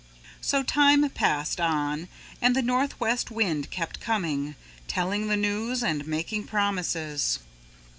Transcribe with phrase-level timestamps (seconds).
[0.41, 2.07] So time passed on
[2.41, 4.55] and the Northwest Wind kept coming,
[4.87, 7.37] telling the news and making promises.